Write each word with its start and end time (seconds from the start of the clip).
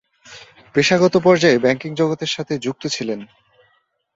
পেশাগত 0.75 1.13
পর্যায়ে 1.23 1.61
ব্যাংকিং 1.63 1.91
জগতের 1.95 2.31
সাথে 2.31 2.53
যুক্ত 2.57 2.83
ছিলেন। 2.87 3.19